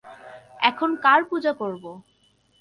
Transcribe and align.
এখন 0.61 0.89
কার 1.03 1.21
পূজা 1.29 1.53
করব? 1.53 1.83